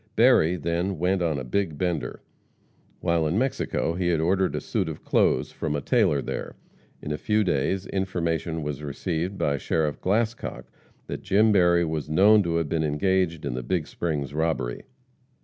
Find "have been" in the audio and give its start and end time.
12.55-12.83